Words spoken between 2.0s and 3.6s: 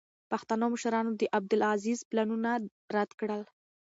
پلانونه رد کړل.